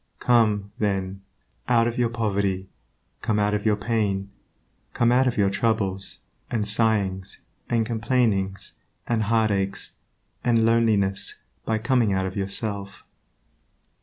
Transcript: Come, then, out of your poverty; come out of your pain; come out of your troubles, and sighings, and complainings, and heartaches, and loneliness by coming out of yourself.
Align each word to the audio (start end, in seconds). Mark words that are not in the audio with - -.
Come, 0.17 0.71
then, 0.79 1.21
out 1.67 1.87
of 1.87 1.99
your 1.99 2.09
poverty; 2.09 2.67
come 3.21 3.37
out 3.37 3.53
of 3.53 3.67
your 3.67 3.75
pain; 3.75 4.31
come 4.95 5.11
out 5.11 5.27
of 5.27 5.37
your 5.37 5.51
troubles, 5.51 6.21
and 6.49 6.67
sighings, 6.67 7.41
and 7.69 7.85
complainings, 7.85 8.73
and 9.05 9.21
heartaches, 9.21 9.93
and 10.43 10.65
loneliness 10.65 11.35
by 11.65 11.77
coming 11.77 12.13
out 12.13 12.25
of 12.25 12.35
yourself. 12.35 13.03